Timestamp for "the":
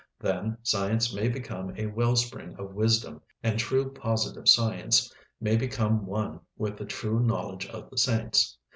6.77-6.85, 7.91-7.99